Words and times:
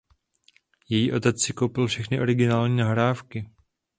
Její 0.89 1.11
otec 1.13 1.41
si 1.41 1.53
koupil 1.53 1.87
všechny 1.87 2.21
originální 2.21 2.75
nahrávky. 2.77 3.45